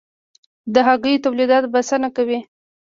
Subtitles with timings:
[0.73, 2.39] د هګیو تولیدات بسنه کوي؟